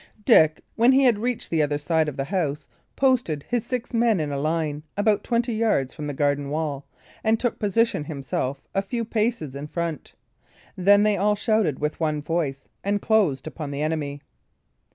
[0.25, 4.19] Dick, when he had reached the other side of the house, posted his six men
[4.19, 6.87] in a line, about twenty yards from the garden wall,
[7.23, 10.15] and took position himself a few paces in front.
[10.75, 14.23] Then they all shouted with one voice, and closed upon the enemy.